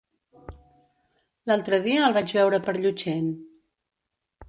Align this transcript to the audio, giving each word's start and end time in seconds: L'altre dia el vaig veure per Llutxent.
L'altre 1.51 1.81
dia 1.85 2.09
el 2.09 2.17
vaig 2.19 2.35
veure 2.41 2.63
per 2.67 2.77
Llutxent. 2.83 3.33